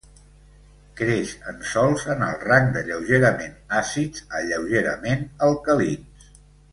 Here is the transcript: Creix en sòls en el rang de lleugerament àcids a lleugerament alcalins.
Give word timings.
Creix 0.99 1.33
en 1.51 1.59
sòls 1.73 2.05
en 2.15 2.23
el 2.29 2.39
rang 2.45 2.71
de 2.77 2.83
lleugerament 2.89 3.53
àcids 3.81 4.23
a 4.39 4.45
lleugerament 4.49 5.23
alcalins. 5.49 6.33